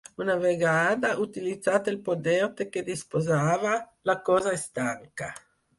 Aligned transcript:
Una 0.23 0.35
vegada 0.43 1.11
utilitzat 1.25 1.91
el 1.93 1.99
poder 2.09 2.39
de 2.63 2.69
què 2.73 2.85
disposava, 2.91 3.79
la 4.13 4.19
Cosa 4.31 4.61
es 4.61 4.71
tanca. 4.81 5.35